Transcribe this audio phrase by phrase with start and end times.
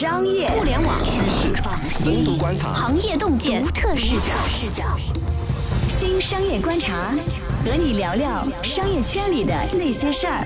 [0.00, 1.52] 商业、互联网、趋势、
[1.90, 4.32] 深度观察、行业洞见、独特视角。
[4.48, 4.82] 视角。
[5.90, 7.10] 新商业观察，
[7.66, 10.42] 和你聊聊商业圈里的那些事儿。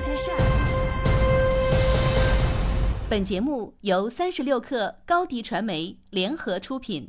[3.08, 7.08] 本节目由三十六克高低传媒联合出品。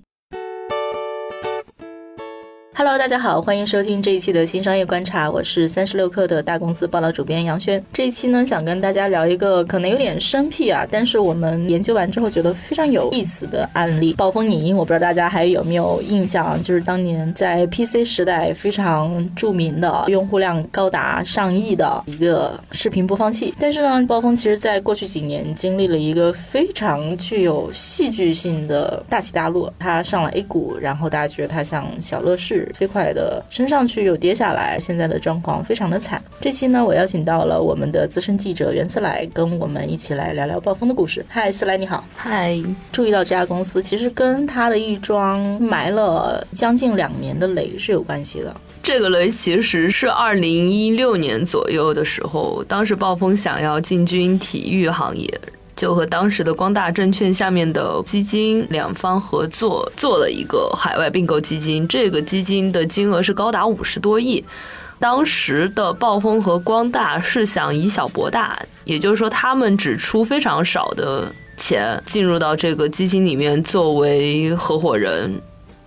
[2.78, 7.82] Hello，大家好，欢迎收听这一期的新商业观察，我是三十六氪的大公司报道主编杨轩。
[7.94, 14.76] 这一期呢，想跟大家聊一个可能有点生僻啊，但是我们研究完之后觉得非常有意思的案例——暴风影音。
[14.76, 23.54] 我不知道大家还有没有印象，就是当年在 PC 时代非常著名的、用户量高达上亿的一个视频播放器。
[23.58, 29.74] 但是呢，暴风其实在过去几年经历了一个非常具有戏剧性的大起大落。
[29.80, 32.65] 它上了 A 股，然后大家觉得它像小乐视。
[32.74, 36.24] 飞快的升上去又跌下来，现在的状况非常的惨。
[36.42, 41.26] 这期呢，我邀请到了我们的资深记者袁思来，跟我们一起来聊聊暴风的故事。
[41.28, 42.04] 嗨，思来你好。
[42.16, 42.58] 嗨，
[42.92, 48.56] 注意到这家公司其实跟他的一桩埋了将近两年的雷是有关系的。
[48.84, 55.28] 这个雷其实是二零一六年左右的时候，当时暴风想要进军体育行业。
[55.76, 61.88] 就和当时的光大证券下面的基金两方合作，做了一个海外并购基金。
[61.88, 64.44] 这个基金的金额是高达五十多亿。
[64.98, 75.30] 当时的暴风和光大是想以小博大，也就是说，他们只出非常少的钱进入到这个基金里面作为合伙人，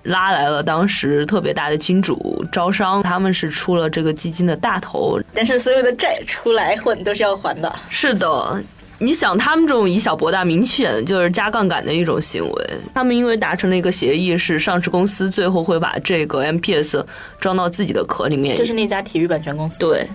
[0.03, 5.19] 拉来了当时特别大的金主招商，他们是出了这个基金的大头。
[5.33, 7.75] 但是所有的债出来混都是要还的。
[7.89, 8.63] 是的。
[9.01, 12.71] 你想，他们这种以小博大，明显就是加杠杆的一种行为。
[12.93, 17.05] 他们因为达成了一个协议，是上市公司最后会把这个 MPS
[17.41, 18.57] 装到自己的壳里面。
[18.57, 19.79] 就是那家体育版权公司。
[19.79, 20.09] 对。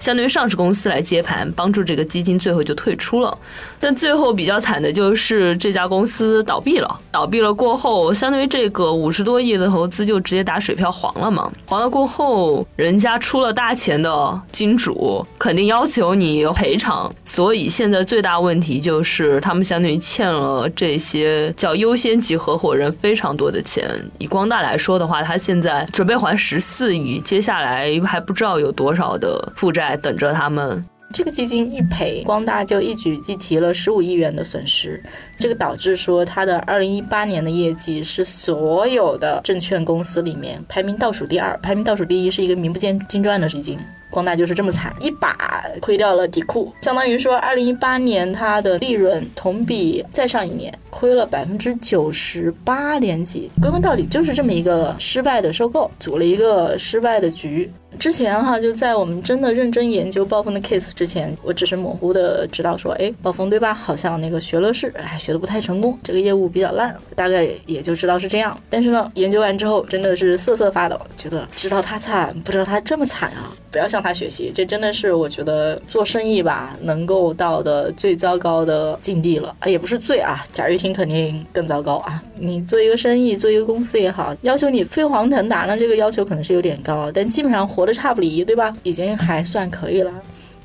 [0.00, 3.36] 相当于上市公司来接盘，帮助这个基金最后就退出了。
[3.78, 7.00] 但最后比较惨的就是这家公司倒闭了。
[7.12, 11.52] 倒闭了过后，相当于这个五十多亿的投资就直接打水漂黄了嘛？
[11.66, 17.14] 黄了过后，人家出了大钱的金主肯定要求你赔偿。
[17.26, 23.86] 所以现在最大问题就是他们相当于欠了这些叫优先级合伙人非常多的钱。
[24.18, 29.89] 以光大来说的话，他现在准备还十四亿，接下来还不知道有多少的负债。
[29.96, 30.84] 等着他们。
[31.12, 35.02] 这个基金一赔，光大就一举计提了十五亿元的损失。
[35.40, 43.76] 这个导致说，他的二零一八年的业绩是所有的证券公司里面排名倒数第二，排名倒数第一是一个名不见经传的基金。
[44.08, 53.50] 光大就是这么惨，一把亏掉了底库，相当于说，二零一八年它的利润同比再上一年亏了百分之九十八点几。
[53.60, 57.68] 归根到底就是这么一个失败的收购，组了一个失败的局。
[57.98, 63.74] 之前哈就在我们真的认真研究暴风的 case 之前，我只是模糊的知道说，哎，暴风对吧？
[63.74, 68.58] 好像那个学乐视，哎，学的不太成功，这个业务比较烂，大概也就知道是这样。
[68.68, 73.52] 但是呢，研究完之后真的是瑟瑟发抖，觉得知道他惨，不知道他这么惨啊！
[73.72, 82.20] 不要向他学习，这真的是我觉得做生意吧能够到的最糟糕的境地了啊，也不是最啊，贾跃亭肯定更糟糕啊。
[82.36, 88.76] 你做一个生意，做一个公司也好，要求你飞黄腾达，那这个要求可能是有点高，但基本上活得差不离，对吧？
[88.82, 90.12] 已经还算可以了。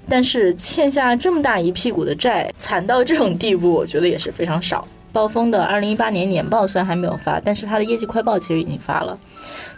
[0.09, 4.86] 但是欠下这么大一屁股的债，惨到这种地步，我觉得也是非常少。
[5.14, 9.18] 暴风的二零一八年年报虽然还没有发，但是它的业绩快报其实已经发了。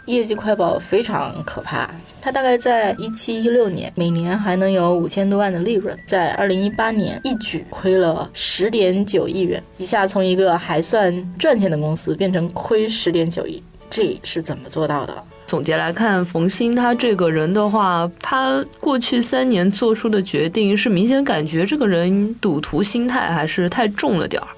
[0.06, 1.88] 业绩快报非常可怕，
[2.20, 15.22] 它大概在一七一六年每年还能有五千多万的利润，在二零一八年一举亏了十点九亿元，一下从一个还算赚钱的公司变成亏十点九亿，这是怎么做到的？
[15.48, 24.48] 总结来看，冯鑫他这个人的话，他过去三年做出的决定是明显感觉这个人赌徒心态还是太重了点儿。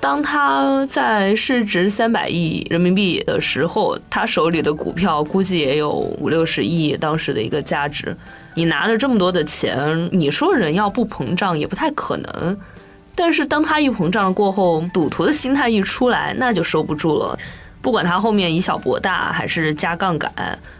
[0.00, 8.14] 当他在市值三百亿人民币的时候，他手里的股票估计也有五六十亿当时的一个价值。
[8.54, 12.58] 你拿着这么多的钱，你说人要不膨胀也不太可能。
[13.14, 17.38] 但是当他一膨胀过后，赌徒的心态一出来，那就收不住了。
[17.84, 20.32] 不管他后面以小博大，还是加杠杆，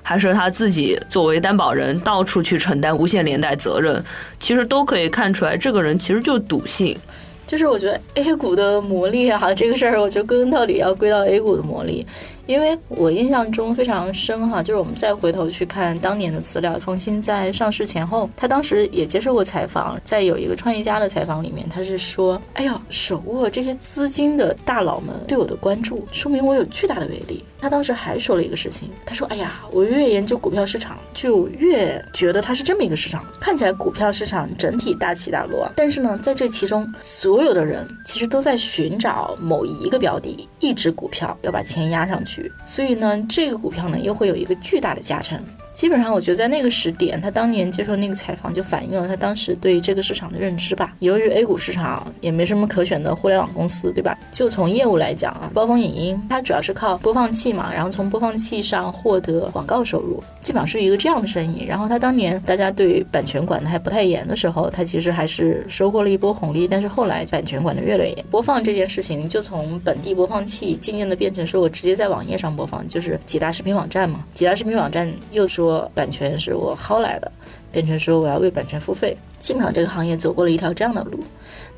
[0.02, 4.02] 还是他自己作为担保人到处去承担无限连带责任，
[4.40, 6.98] 其实都可以看出来，这个人其实就赌性。
[7.46, 12.06] 就是我觉得 A 股的魔力啊，这个事儿，我觉得归根到底要归到 A 股的魔力。
[12.46, 42.33] 因为我印象中非常深哈，就是我们再回头去看当年的资料，冯鑫在上市前后，他当时也接受过采访，在有一个创业家的采访里面，他是说：“哎呀，手握这些资金的大佬们对我的关注，说明我有巨大的威力。”他当时还说了一个事情，他说：“哎呀，我越研究股票市场，就越觉得它是这么一个市场，看起来股票市场整体大起大落，但是呢，在这其中，所有的人其实都在寻找某一个标的，一只股票要把钱压上去，
[42.64, 45.42] 所以呢，这个股票呢又会有一个巨大的加成。”
[45.74, 50.94] 基本上，我觉得在那个时点，他当年接受那个采访，就反映了他当时对这个市场的认知吧。
[51.00, 54.16] 由于 A 股市场也没什么可选的互联网公司，对吧？
[54.30, 61.64] 就从业务来讲啊，暴风影音它主要是靠播放器嘛，然后从播放器上获得广告收入，基本上是一个这样的生意。
[61.64, 66.68] 然后他当年大家对版权管的还不太严的时候，他其实还是收获了一波红利。
[66.68, 74.24] 但是后来版权管的越来越严，播放这件事情就从本地播放器渐渐的变成说我直接在网页上播放，就是几大视频网站嘛。
[74.34, 75.63] 几大视频网站又说。
[75.64, 77.32] 说版权是我薅来的，
[77.72, 81.18] 变成说我要为版权付费，基本上这个行业走过了一条这样的路。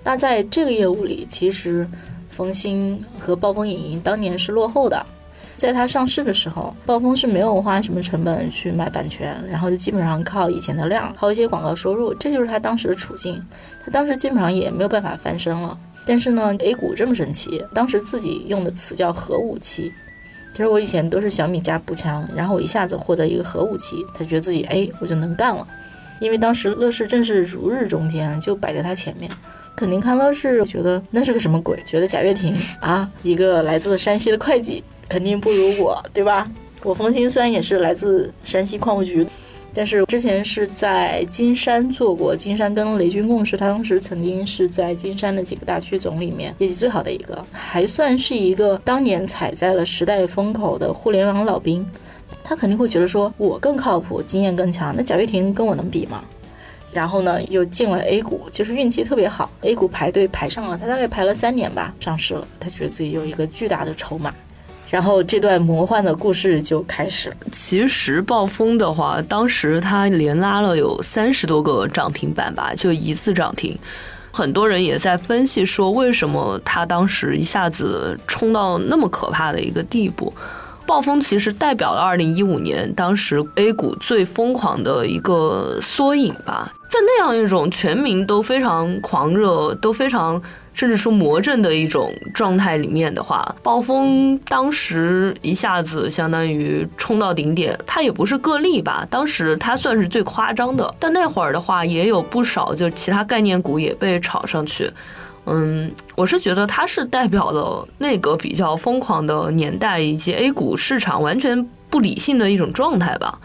[0.02, 1.88] 那在这个业务里，其实
[2.28, 5.04] 冯鑫和暴风影音当年是落后的。
[5.56, 13.42] 在它上市的时候，暴风是没有花什么成本去买版权，然后就基本上靠以前的量，靠一些广告收入，这就是他当时的处境。
[13.82, 15.78] 他当时基本上也没有办法翻身了。
[16.04, 19.90] 但是呢，A 股这么神奇，当时自己用的词叫核武器。
[20.56, 25.68] 其实我以前都是小米加步枪，然后我一下子获得一个核武器，他觉得自己哎我就能干了，
[26.18, 29.30] 因为当时乐视正是如日中天，就摆在他前面，
[29.76, 36.50] 肯定看乐视觉得那是个什么鬼，觉得贾跃亭啊一个来自山西的会计肯定不如我，对吧？
[36.82, 39.26] 我冯鑫虽然也是来自山西矿务局。
[39.76, 51.86] 但是之前是在金山做过，金山跟雷军共事，他当时曾经是在金山的几个大区总里面业绩最好的一个，还算是一个当年踩在了时代风口的互联网老兵，
[52.42, 56.24] 他肯定会觉得说我更靠谱，经验更强，那贾跃亭跟我能比吗？
[56.90, 64.34] 然后呢，又进了 A 股，就是运气特别好，A 股排队排上了，他大概排了三年吧，上市了，他觉得自己有一个巨大的筹码。
[64.88, 67.36] 然后这段魔幻的故事就开始了。
[67.50, 73.76] 其实暴风的话，当时它连拉了有三十多个涨停板吧，就一次涨停。
[74.30, 80.32] 很多人也在分析说，为什么它当时一下子冲到那么可怕的一个地步？
[80.86, 86.72] 暴风其实代表了二零一五年当时 A 股最疯狂的一个缩影吧。
[86.88, 90.40] 在那样一种全民都非常狂热，都非常。
[90.76, 99.06] 甚至说魔怔的一种状态里面的话，暴风当时一下子相当于冲到顶点，它也不是个例吧？
[99.08, 104.90] 当时它算是最夸张的，但那会儿的话也有不少，就其他概念股也被炒上去。
[105.46, 113.38] 嗯，我是觉得它是代表了那个比较疯狂的年代，以及 A 股市场完全不理性的一种状态吧。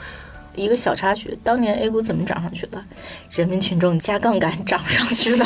[0.53, 2.83] 一个小插曲，当年 A 股怎么涨上去的？
[3.29, 5.45] 人民群众加杠杆涨上去的。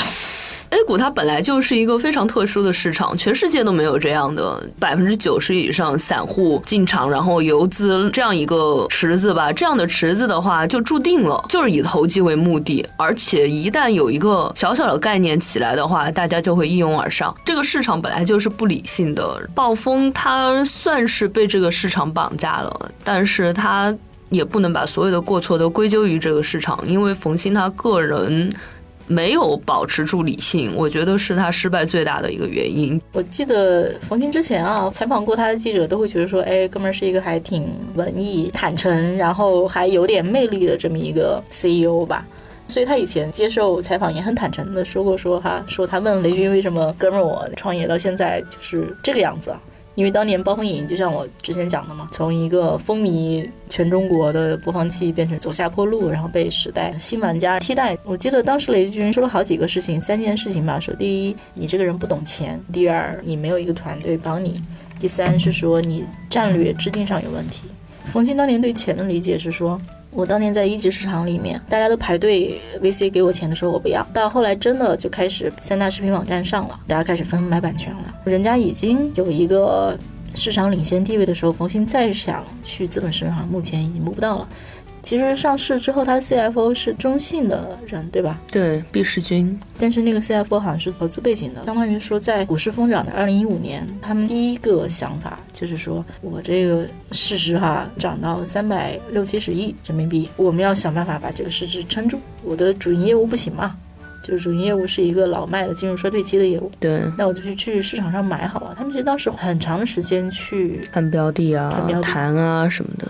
[0.71, 9.51] A 股它本来就是一个非常特殊的市场，全世界都没有这样的百分之九十以上散户进场，然后游资这样一个池子吧。
[9.51, 17.33] 这样的池子的话，就注定了就是以投机为目的，而且一旦有一个小小的概念起来的话，大家就会一拥而上。
[17.45, 23.95] 这个市场本来就是不理性的，暴风它算是被这个市场绑架了，但是它
[24.29, 28.51] 也不能把所有的过错都归咎于这个市场，因为冯鑫他个人。
[29.07, 32.99] 没有保持住理性，我觉得是他失败最大的一个原因。
[33.13, 42.25] 我记得冯鑫之前啊，采访过他的记者都会觉得说，哎，哥们儿是一个还挺文艺、坦诚，然后还有点魅力的这么一个 CEO 吧。
[42.67, 49.61] 所以他以前接受采访也很坦诚的说过，说哈，说他问雷军为什么哥们儿我创业到现在就是这个样子啊。
[49.95, 57.97] 因为当年暴风影音就像我之前讲的嘛，从一个风靡全中国的播放器变成走下坡路，然后被时代新玩家替代。
[58.03, 64.51] 我记得当时雷军说了好几个事情，三件事情吧，说第一，你这个人不懂钱；第二，你没有一个团队帮你；
[64.99, 67.67] 第三是说你战略制定上有问题。
[68.05, 69.79] 冯鑫当年对钱的理解是说。
[70.15, 74.01] 我当年在一级市场里面，大家都排队 VC 给我钱的时候，我不要。
[74.13, 78.15] 到后来真的就开始三大视频网站上了，大家开始纷纷买版权了。
[78.23, 79.97] 人家已经有一个
[80.33, 84.47] 市场领先地位的时候，冯鑫再想去资本市场，目前已经摸不到了。
[85.05, 88.41] 其实上市之后，他的 CFO 是中信的人，对吧？
[88.51, 89.55] 对，毕世军。
[89.77, 102.19] 但是那个 CFO 好像是投资背景的，相当于说在股市疯涨的二零一五年，他们第一个想法就是说，我这个市值哈涨到三百六七十亿人民币，我们要想办法把这个市值撑住。
[102.41, 103.77] 我的主营业务不行嘛，
[104.23, 108.73] 就是主营业务是一个老迈的进入衰退期的业务，对，那我就去去市场上买好了。
[108.75, 113.07] 他们其实当时很长的时间去看标的啊、谈啊什么的，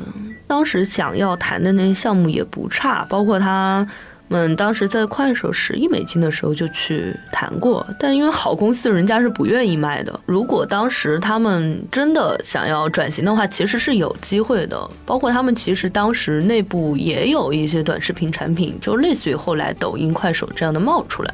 [0.47, 3.87] 当时想要谈的那些项目也不差，包括他。
[4.27, 10.19] 们当时在快手十亿美金的时候就去谈过，但因为好公司人家是不愿意卖的。
[10.25, 14.89] 如果当时他们真的想要转型的话，其实是有机会的。
[15.05, 21.31] 包括他们其实当时内部也有一些短视频产品，就类似于后来抖音、快手这样的冒出来。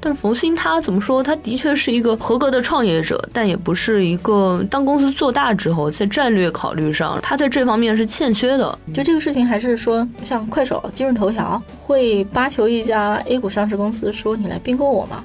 [0.00, 1.22] 但是冯鑫他怎么说？
[1.22, 8.78] 他的确是一个合格的创业者，但也不是一个当公司做大之后，在战略考虑上，他在这方面是欠缺的。
[8.94, 15.24] 就这个事情，还是说像快手、今日头条会巴求一家 A 股上市公司说你来并购我吗？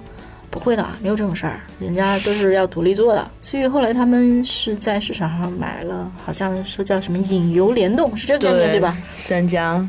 [0.50, 3.28] 不会的，没有这种事儿，人家都是要独立做的。
[3.42, 8.96] 所以后来他们是在市场上买了，好像说叫什么引游联动，是这个概念对吧？
[9.16, 9.84] 三家。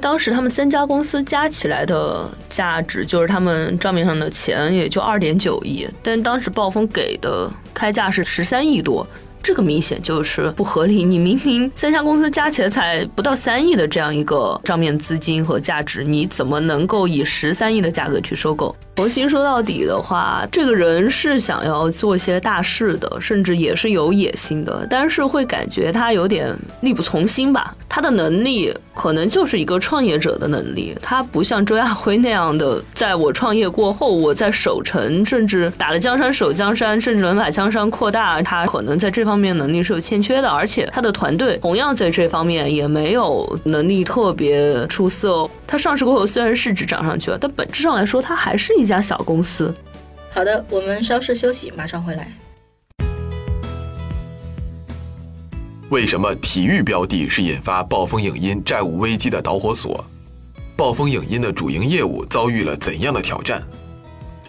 [0.00, 9.06] 当时他们三家公司加起来的价值，就是他们账面上的钱也就二点九亿，但当时暴风给的开价是十三亿多。
[9.42, 11.04] 这个明显就是不合理。
[11.04, 18.74] 你明明三家公司加起来才不到三亿的这样一个账面资金和价值，你怎么能够以十三亿的价格去收购？
[18.96, 27.74] 冯鑫说到底的话，这个人是想要做些大事的，甚至也是有野心的，但是会感觉他有点力不从心吧。
[27.88, 38.42] 他的能力可能就是一个创业者的能力，他不像周亚辉那样的，在我创业过后，我在守城，甚至打了江山守江山，甚至能把江山扩大。
[38.42, 45.50] 他可能在这方方面能力是有欠缺的，而且他的团队同样在这方面也没有能力特别出色哦。
[45.68, 49.72] 他上市过后虽然市值涨上去了，但本质上来说，他还是一家小公司。
[50.32, 52.32] 好的，我们稍事休息，马上回来。
[55.90, 60.04] 为什么体育标的是引发暴风影音债务危机的导火索？
[60.76, 63.62] 暴风影音的主营业务遭遇了怎样的挑战？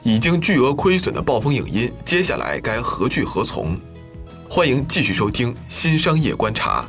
[0.02, 3.80] 已经巨额亏损的暴风影音，接下来该何去何从？
[4.54, 6.86] 欢迎继续收听《新商业观察》。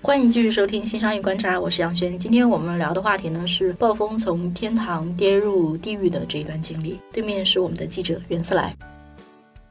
[0.00, 2.18] 欢迎继续收听《新商业观察》，我是杨轩。
[2.18, 6.98] 今天我们聊的话题呢是暴风从天堂跌入地狱的这一段经历。
[7.12, 8.74] 对面是我们的记者袁思来。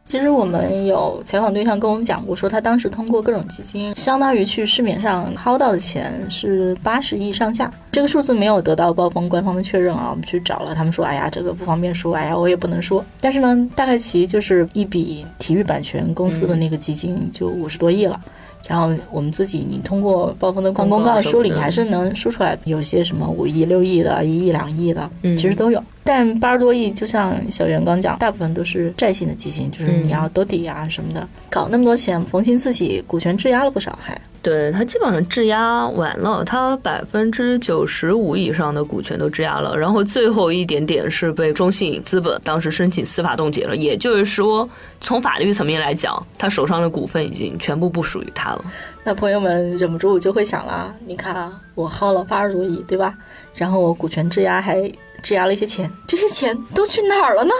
[0.10, 7.72] 其实我们有采访对象跟我们讲过，说他当时通过各种基金，相当于去市面上薅到的钱是八十亿上下。
[7.92, 13.06] 这个数字没有得到暴风官方的确认啊，我们去找了，他们说，哎呀，这个不方便说，哎呀，我也不能说。
[13.22, 18.20] 但是呢，大概其就是一笔体育版权公司的那个基金就五十多亿了。
[18.68, 25.82] 然后我们自己，你通过暴风的公告梳理，还是能梳出来，有些什么五亿、六亿的，一亿、两亿的，其实都有。
[26.04, 34.20] 但八十多亿，就像小袁刚讲，大部分都是债性的基金，就是你要兜底啊什么的，搞那么多钱，冯鑫自己股权质押了不少，还。
[34.42, 43.76] 对他基本上质押完了，他百分之九十五以上的股权都质押了，然后最后一点点是被中信资本当时申请司法冻结了。
[43.76, 44.68] 也就是说，
[45.02, 48.64] 从法律层面来讲，他手上的股份已经全部不属于他了。
[49.04, 53.14] 那朋友们忍不住就会想啦，你看啊，我薅了八十多亿，对吧？
[53.54, 54.90] 然后我股权质押还。
[55.22, 57.54] 质押了一些钱，这些钱都去哪儿了呢？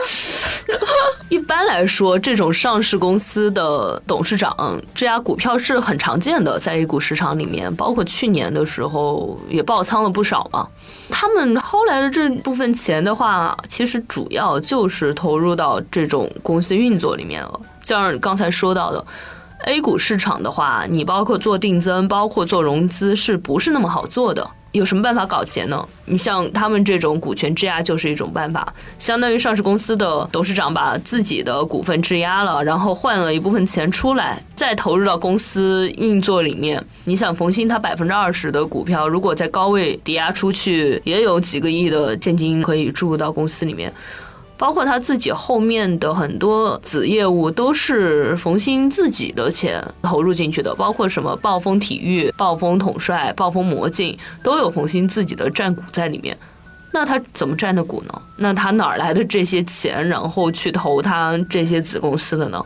[1.28, 10.66] 一般来说，这种上市公司的董事长质押股票是很常见的，在 A 股市场里面，包括去年的时候也爆仓了不少嘛。
[11.08, 17.60] 他们薅来的这部分钱的话，其实主要就是投入到这种公司运作里面了。
[17.84, 19.04] 就像刚才说到的
[19.64, 24.48] ，A 股市场的话，你包括做定增，包括做融资，是不是那么好做的？
[24.72, 25.88] 有什么办法搞钱呢？
[26.04, 36.82] 你像他们这种股权质押就是一种办法，相当于上市公司的董事长把自己的股份质押了，然后换了一部分钱出来，再投入到公司运作里面。
[37.04, 43.92] 你想，冯鑫他百分之二十的股票，如果在高位抵押出去，也有几个亿的现金可以注入到公司里面。
[44.60, 56.36] 包括他自己后面的很多子业务都是冯鑫自己的钱投入进去的，包括什么暴风体育、暴风统帅、暴风魔镜，都有冯鑫自己的占股在里面。
[56.92, 58.22] 那他怎么占的股呢？
[58.36, 62.62] 那他哪儿来的这些钱，然后去投他这些子公司的呢？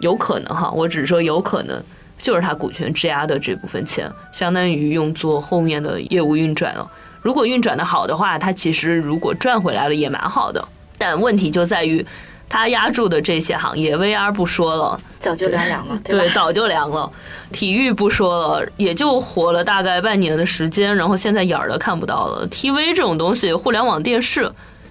[0.00, 1.82] 有可能哈，我只是说有可能，
[2.18, 6.86] 就是他股权质押的这部分钱，相当于用作后面的业务运转了。
[7.22, 10.62] 如果运转的好的话，他其实如果赚回来了也蛮好的。
[11.02, 12.06] 但问题就在于，
[12.48, 17.10] 他压住的这些行业，VR 不说了，早就凉凉了，对，早就凉了。
[17.50, 22.46] 体育不说了，也就活了大概半年的时间，然后现在眼儿都看不到了。
[22.46, 24.48] TV 这种东西，互联网电视，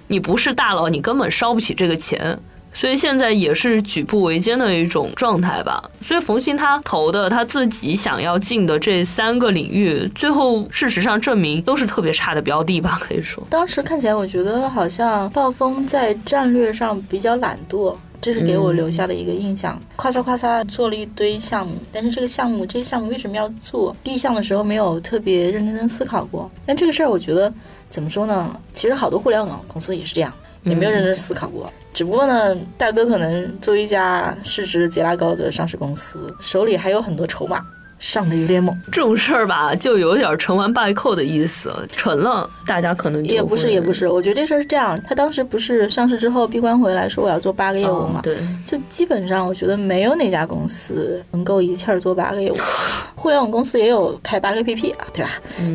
[0.08, 2.38] 你不是大佬，你根本烧不起这个钱。
[2.74, 5.84] 所以现在也是举步维艰的一种状态吧。
[6.01, 13.44] 所以冯鑫他投的他自己想要进的这三个领域，最后事实上证明都是特别差的标的吧，可以说。
[13.50, 17.96] 当时看起来，我觉得好像暴风在战略上比较懒惰。
[18.24, 23.96] 这是给我留下的一个印象，夸嚓夸嚓做了一堆项目，但是这个项目这些项目为什么要做？
[24.04, 26.48] 立项的时候没有特别认真思考过。
[26.63, 27.51] 但这个事儿，我觉得
[27.90, 28.56] 怎么说呢？
[28.75, 30.32] 其实好多互联网公司也是这样，
[30.63, 31.72] 也没有认真思考过。
[31.94, 37.65] 只不过呢，大哥可能作为一家市值极拉高的上市公司，手里还有很多筹码。
[38.01, 41.72] 上的有点猛，这种事儿吧，就有点成完败寇的意思。
[41.88, 44.08] 成了，大家可能也不是，也不是。
[44.08, 48.22] 我觉得这事儿是这样，他当时不是上市之后闭关回来说我要做八个业务嘛？
[48.24, 52.58] 对，就基本上我觉得没有哪家公司能够一气儿做八个业务。
[53.15, 55.29] 互联网公司也有开八个 APP 啊，对吧？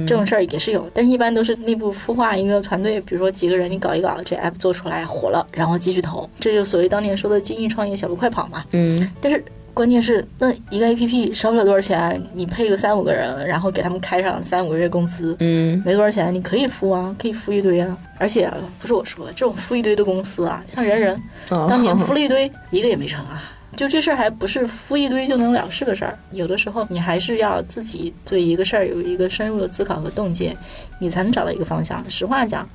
[0.05, 8.65] 这种事儿也是有，但是一般都是内部孵化一个团队，比如说几个人，你搞一搞，这 app 做出来火了，然后继续投，这就所谓当年说的精益创业，小步快跑嘛。
[8.73, 9.41] 嗯，但是。
[9.77, 17.95] 关键是那一个 A P P 烧不了多少钱，你配个三五个人，然后给他们开上三五个月工资，嗯，没多少钱，你可以付啊，可以付一堆啊。
[18.17, 23.53] 而且不是我说，这种付一堆的公司啊，像人人，当年 付了一堆，一个也没成啊。
[23.77, 30.57] 就这事儿还不是付一堆就能了事的事儿，有的时候你还是要自己对一个事儿有一个深入的思考和洞见，
[30.99, 32.03] 你才能找到一个方向。
[32.09, 32.67] 实话讲。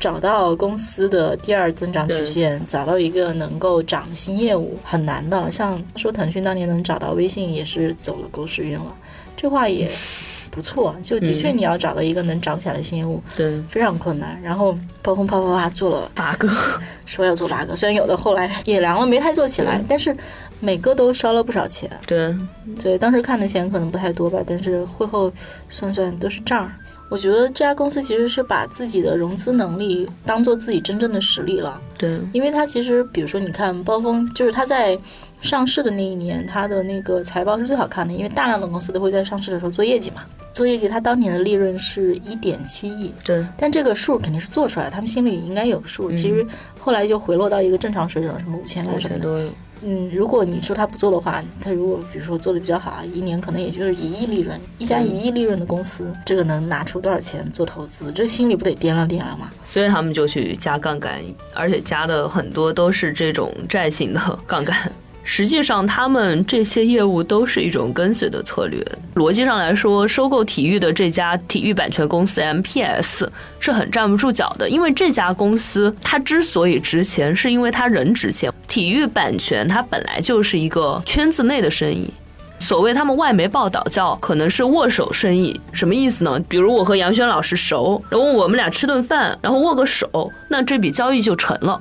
[0.00, 5.50] 找到公司的第二增长曲线，找到一个能够涨新业务很难的。
[5.50, 8.94] 像说腾讯当年能找到微信，也是走了狗屎运了。
[9.36, 9.90] 这话也
[10.50, 14.38] 不错，就的确你要找到一个能涨起来的新业务，对，非常困难。
[14.42, 16.48] 然后暴风啪啪啪做了八个，
[17.04, 20.16] 说要做八个，虽然有的后来也凉了，没太做起来，但是
[20.60, 21.88] 每个都烧了不少钱。
[22.06, 22.34] 对，
[22.80, 25.32] 对，当时看的钱可能不太多吧，但是会后
[25.68, 26.70] 算算都是账。
[27.08, 31.80] 我觉得这家公司其实是把自己的融资能力当做自己真正的实力了。
[31.96, 34.98] 对，因为它其实，比如说，你看暴风，就是他在
[35.40, 40.22] 上市的那一年，它的那个财报是最好看的，因为大量的公司都会在上市的时候做业绩嘛。
[40.52, 43.12] 做业绩，它当年的利润是一点七亿。
[43.24, 46.10] 对，但这个数肯定是做出来的，他们心里应该有数。
[46.12, 46.44] 其实
[46.78, 49.48] 后来就回落到一个正常水准，什么五千万什么的。
[49.82, 54.58] 嗯，如果你说他不做的话，他如果比如说做的比较好，一年可能也就是一亿利润。
[54.78, 58.10] 一家一亿利润的公司，这个能拿出多少钱做投资？
[58.12, 59.50] 这心里不得掂量掂量吗？
[59.64, 61.20] 所以他们就去加杠杆，
[61.54, 64.76] 而且加的很多都是这种债型的 杠杆。
[65.30, 68.82] 实际上，他们这些业务都是一种跟随的策略。
[69.14, 73.28] 逻辑上来说，收购体育的这家体育版权公司 MPS
[73.60, 78.50] 是很站不住脚的，因为这家公司它之所以值钱，是因为它人值钱。
[78.66, 82.08] 体育版权它本来就是一个圈子内的生意，
[82.58, 86.40] 所谓他们外媒报道叫可能是握手生意，什么意思呢？
[86.48, 91.78] 比如我和杨轩老师熟，然后我们俩吃顿饭，然后握个手，那这笔交易就成了。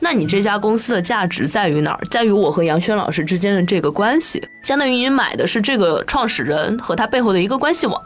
[0.00, 2.00] 那你这家公司的价值在于哪儿？
[2.10, 8.00] 在于我和杨轩老师之间的这个关系，相当于你买的是这个创始人和他背后的一个关系网。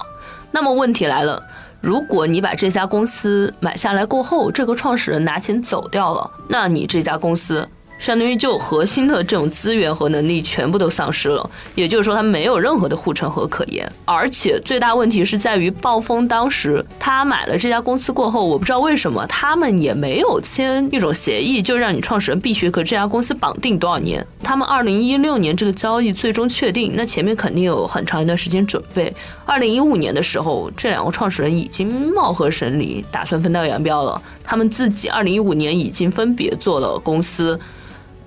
[0.50, 1.42] 那么问题来了，
[1.81, 7.68] 如果你把这家公司买下来过后，这个创始人拿钱走掉了，那你这家公司。
[8.03, 13.88] 相当于就核心的这种资源和能力全部都丧失了，也就是说，它没有任何的护城河可言。
[14.05, 24.27] 而且最大问题是在于，暴风当时他买了这家公司过后，我不知道为什么他们也没有签一种协议，就让你创始人必须和这家公司绑定多少年。
[24.43, 29.15] 他们二零一六年这个交易最终确定，那前面肯定有很长一段时间准备。
[29.47, 34.21] 二零一五年的时候，这两个创始人已经貌合神离，打算分道扬镳了。
[34.43, 37.57] 他们自己二零一五年已经分别做了公司。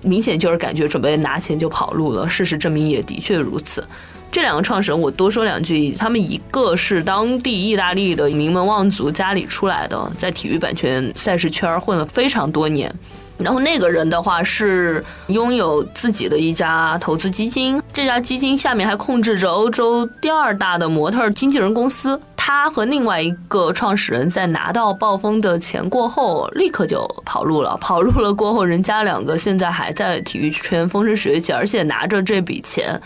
[0.06, 2.28] 明显就是感觉准备拿钱就跑路了。
[2.28, 3.84] 事实证明也的确如此。
[4.30, 5.92] 这两个创始人，我多说两句。
[5.92, 12.92] 他们一个是当地意大利的名门望族家里出来的，在体育版权赛事圈混了非常多年。
[13.38, 22.18] 然后那个人的话是拥有自己的一家投资基金，这家基金下面还控制着欧洲第二大的模特经纪人公司。
[22.48, 27.76] 他和另外一个创始人在拿到暴风的钱过后，立刻就跑路了。
[27.80, 33.02] 跑路了过后，人家两个现在还在体育圈风生水起，而且拿着这笔钱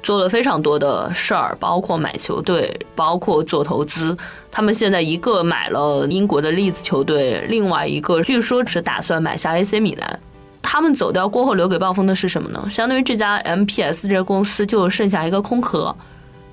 [0.00, 4.16] 做了非常多的事儿，包括买球队，包括做投资。
[4.48, 10.20] 他们现在一个买了英国的利兹球队，另外一个据说是打算买下 AC 米兰。
[10.62, 12.64] 他们走掉过后，留给暴风的是什么呢？
[12.70, 15.92] 相当于这家 MPS 这公司就剩下一个空壳。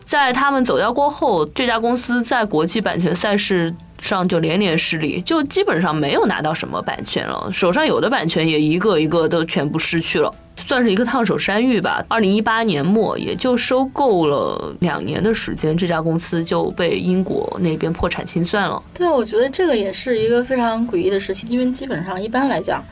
[0.03, 7.49] 在他们走掉过后，这家公司在国际版权赛事上就连连失利，就基本上没有拿到什么版权了。
[7.51, 12.03] 手上有的版权也一个一个都全部失去了，算是一个烫手山芋吧。
[12.07, 18.81] 二零一八年末，也就收购了两年的时间，这家公司就被英国那边破产清算了。
[18.93, 22.83] 对，我觉得这个也是一个非常诡异的事情，因为基本上一般来讲。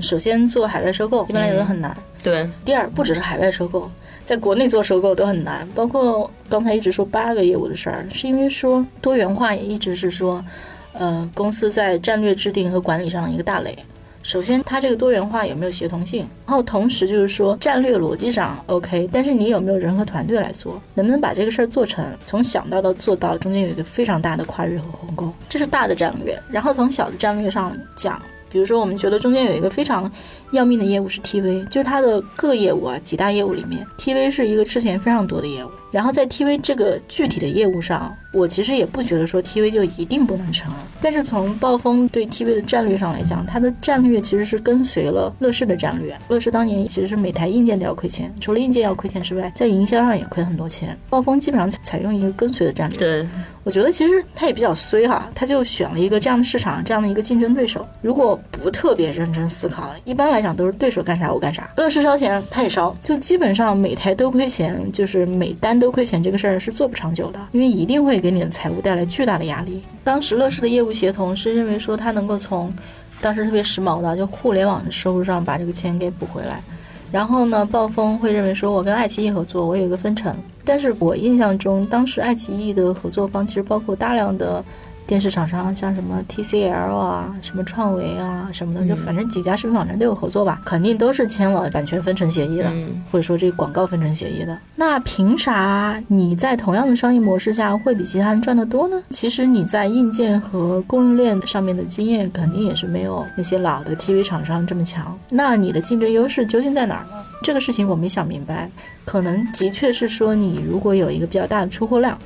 [0.00, 1.96] 首先做海外收购，一般来讲都很难。
[2.20, 3.88] 对，第二，不只是海外收购，
[4.24, 5.68] 在国内做收购都很难。
[5.74, 10.44] 包括刚才一直说八个业务的事儿，是因为说多元化也一直是说，
[10.92, 13.76] 呃，公司在战略制定和管理上的一个大雷。
[14.22, 16.20] 首先，它这个多元化有没有协同性？
[16.46, 20.80] 然后同时就是说，战略逻辑上 OK，但是你有没有人和团队来做？
[20.94, 22.02] 能不能把这个事儿做成？
[22.24, 26.40] 从想到到做到，中间有一个非常大的跨越和鸿沟，这是大的战略。
[26.50, 28.18] 然后从小的战略上讲，
[28.54, 30.08] 比如说我们觉得中间有一个非常
[30.52, 35.70] 要命的业务是 TV，就是它的各业务啊，几大业务里面，TV 是一个之前非常多的业务。
[35.94, 40.74] 然后在 TV 这个具体的业务上，我其实也不觉得说 TV 就一定不能成。
[41.00, 46.18] 但是从暴风对 TV 的战略上来讲，它的战略其实是跟随了乐视的战略。
[46.26, 50.98] 乐视当年其实是每台硬件都要亏钱，除了硬件要亏钱之外，在营销上也亏很多钱。
[51.08, 52.98] 暴风基本上采用一个跟随的战略。
[52.98, 53.28] 对，
[53.62, 57.86] 我觉得其实他也比较衰哈，他就选了一个这样的市场，这样的一个竞争对手。
[58.02, 61.70] 如果不特别认真思考，一般来讲都是对手干啥我干啥。
[61.76, 69.82] 乐视烧钱他也烧，就基本上每台都亏钱，就是每单多亏钱这个事儿是做不长久的，因为一定会给你的财务带来巨大的压力。
[70.02, 72.72] 当时乐视的业务协同是认为说它能够从
[73.20, 76.62] 当时特别时髦的就互联网的收入上把这个钱给补回来，
[77.12, 80.34] 然后呢，暴风会认为说我跟爱奇艺合作，我有一个分成。
[80.64, 84.64] 但是我印象中，当时爱奇艺的合作方其实包括大量的。
[85.06, 92.72] 电视厂商像什么 TCL 啊，什么创维啊什么的，就反正几家视频网站都有合作吧，肯定都是签了版权分成协议的，
[93.12, 94.58] 或者说这个广告分成协议的。
[94.76, 98.96] 那凭啥你在同样的商业模式下会比其他人赚得多呢？
[99.10, 105.16] 其实你在硬件和供应链上面的经验肯定也是没有那些老的 TV 厂商这么强。
[105.28, 107.22] 那你的竞争优势究竟在哪儿呢？
[107.42, 108.70] 这个事情我没想明白。
[109.04, 112.18] 可能的确是说，你如果有一个比较大的出货量。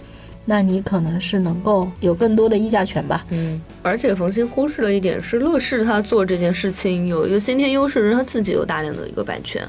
[0.51, 3.23] 那你可能是能够有更多的议价权吧。
[3.29, 9.63] 嗯，而且冯鑫忽视了一点是，乐视他做这件事情有一个先天优势，是他自己有大量的一个版权，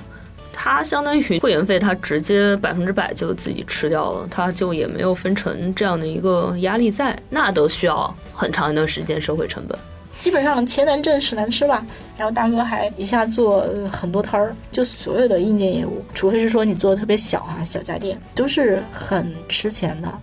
[0.54, 9.78] 他相当于会员费他直接百分之百就自己吃掉了，他就也没有分成这样的一个压力在，那都需要很长一段时间收回成本。
[10.18, 11.86] 基本上钱难挣，屎难吃吧。
[12.18, 20.14] 然后大哥还一下做很多摊儿，就所有的硬件业务，除非是说你做的特别小啊，小家电，都是很吃钱的。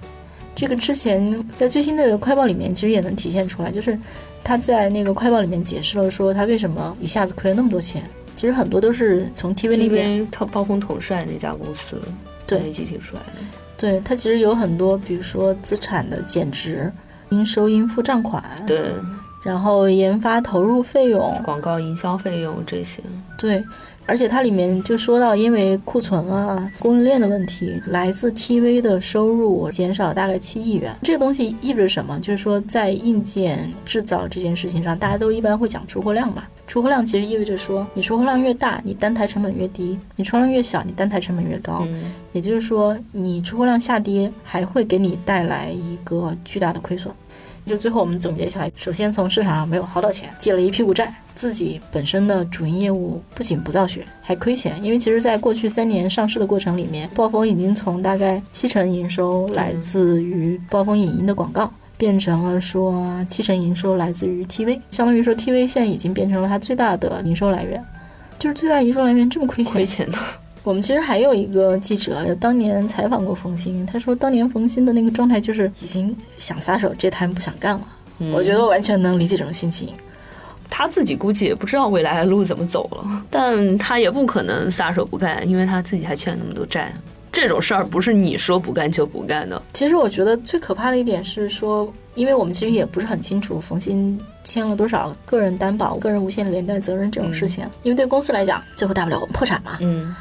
[0.57, 3.97] 这个之前在最新的快报里面，其实也能体现出来，就是
[4.42, 8.03] 他在那个快报里面解释了说他为什么一下子亏了那么多钱。
[8.35, 12.01] 其实很多都是从 TV 那边，他暴风统帅那家公司
[12.47, 13.38] 对集体出来的。
[13.77, 16.90] 对他其实有很多，比如说资产的减值、
[17.29, 18.92] 应收应付账款，对，
[19.47, 23.01] 然后研发投入费用、广告营销费用这些，
[23.39, 23.65] 对。
[24.09, 30.95] 而且它里面就说到，因为库存啊、供应链的问题，来自 TV 的收入减少大概七亿元。
[31.03, 32.17] 这个东西意味着什么？
[32.21, 36.45] 就是说，在硬件制造这件事情上，大家都一般会讲出货量嘛。
[36.69, 41.85] 出货量其实意味着说，你出货量越大，你单台成本越低；你出货量越小，你单台成本越高。
[42.31, 47.13] 也就是说，你出货量下跌，还会给你带来一个巨大的亏损。
[47.67, 51.13] 就最后我们总结起来，首先从市场上没有薅到钱，借了一屁股债。
[51.35, 54.83] 自己本身的主营业务不仅不造血，还亏钱。
[54.83, 67.85] 因为其实，在过去三年上市的过程里面，暴风已经从大概七成营收来自于暴风影音的广告，变成了说七成营收来自于 TV，相当于说 TV 现在已经变成了它最大的营收来源。
[68.39, 69.73] 就是最大营收来源这么亏钱？
[69.75, 70.17] 亏钱的。
[70.67, 77.87] 我们其实还有一个记者当年采访过冯鑫，他说当年冯鑫的那个状态就是已经想撒手，这摊不想干了。
[78.33, 79.91] 我觉得完全能理解这种心情。
[80.69, 86.93] 他自己估计也不知道未来的路怎么走了，但他也不可能撒手不干，因为他自己还欠那么多债。
[87.31, 89.63] 这种事儿不是你说不干就不干的。
[89.73, 99.79] 其实我觉得最可怕的一点是说，因为我们其实也不是很清楚冯鑫签了多少个人担保、个人无限连带责任这种事情，因为对公司来讲，最后大不了我们破产嘛。
[99.81, 100.13] 嗯。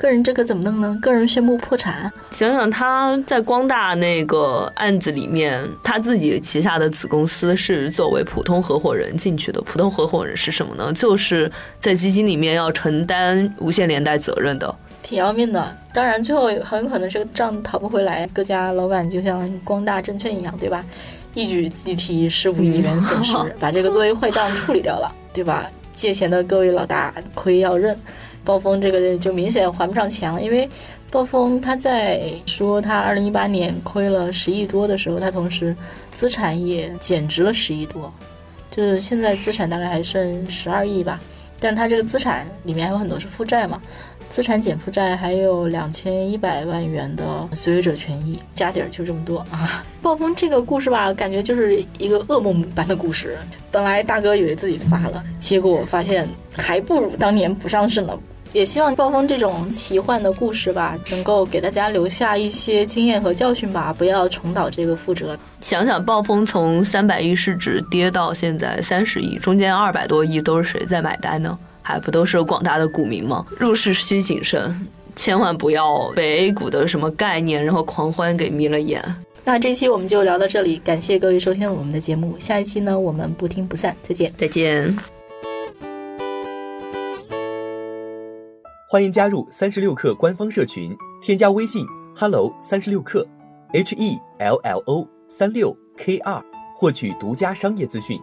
[0.00, 0.96] 个人这个怎么弄呢？
[1.02, 2.10] 个人宣布破产。
[2.30, 9.60] 想想他在光大那个案子里面，他自己旗下的子公司是作为普通合伙人进去的。
[9.60, 10.90] 普通合伙人是什么呢？
[10.94, 14.74] 就是在基金里面要承担无限连带责任的。
[15.02, 15.76] 挺要命的。
[15.92, 18.26] 当然，最后很可能这个账讨不回来。
[18.28, 20.82] 各家老板就像光大证券一样，对吧？
[21.34, 25.70] 一举计提十五亿元损失，把这个作为坏账处理掉了，对吧？
[25.92, 27.94] 借钱的各位老大亏要认。
[28.44, 30.68] 暴风这个就明显还不上钱了，因为
[31.10, 35.74] 暴风他在说他二零一八年亏了十亿多的时候，他同时
[36.10, 38.12] 资产也减值了十亿多，
[38.70, 41.20] 就是现在资产大概还剩十二亿吧。
[41.62, 43.82] 但是他这个资产里面还有很多是负债嘛，
[44.30, 49.84] 资产减负债还有两千一百万元的随业者权益，家底儿就这么多啊。
[50.00, 53.36] 暴风这个故事吧，感觉就是一个噩梦般的故事。
[53.72, 58.16] 本来大哥以为自己发了，结果发现还不如当年不上市呢。
[58.52, 65.38] 也希望暴风这种奇幻的故事吧，能够给大家留下一些经验和教训吧，不要重蹈这个覆辙。
[65.60, 71.56] 想想暴风从三百亿市值跌到现在三十亿，中间二百多亿都是谁在买单呢？
[71.90, 73.44] 还不都是广大的股民吗？
[73.58, 74.72] 入市需谨慎，
[75.16, 79.02] 千万不要被 A 股的什么概念然后狂欢给迷了眼。
[79.44, 84.96] 那这期我们就聊到这里，感谢各位收听我们的节目，下一期呢我们不听不散，再见，再见。
[88.88, 93.26] 欢迎加入三十六氪官方社群，添加微信 hello 三十六氪
[93.72, 96.40] ，h e l l o 三六 k 二，
[96.76, 98.20] 获取独家商业资讯，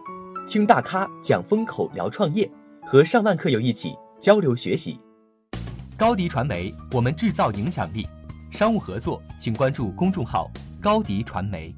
[0.48, 2.50] 听大咖讲风口，聊创业，
[2.90, 4.98] 和上万课友一起交流学习。
[5.94, 8.08] 高迪传媒，我们制造影响力。
[8.50, 11.76] 商务合作，请关注公众号高迪传媒。